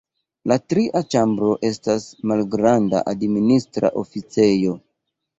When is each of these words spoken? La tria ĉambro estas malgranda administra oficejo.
La 0.51 0.55
tria 0.73 0.99
ĉambro 1.15 1.49
estas 1.67 2.07
malgranda 2.31 3.01
administra 3.11 3.93
oficejo. 4.03 4.73